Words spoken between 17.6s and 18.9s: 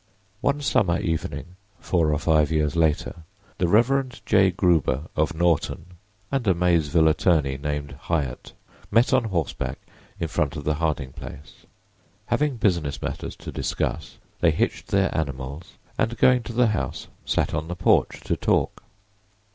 the porch to talk.